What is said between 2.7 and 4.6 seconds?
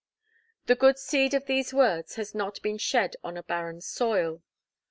shed on a barren soil.